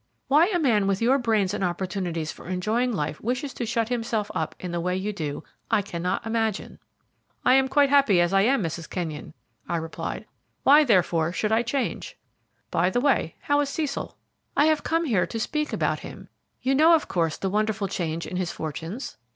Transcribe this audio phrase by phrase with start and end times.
[0.29, 4.31] "Why a man with your brains and opportunities for enjoying life wishes to shut himself
[4.33, 6.79] up in the way you do, I cannot imagine."
[7.45, 8.89] "I am quite happy as I am, Mrs.
[8.89, 9.35] Kenyon,"
[9.69, 10.25] I replied;
[10.63, 12.17] "why, therefore, should I change?
[12.71, 14.17] By the way, how is Cecil?"
[14.57, 16.29] "I have come here to speak about him.
[16.63, 19.17] You know, of course, the wonderful change in his fortunes?"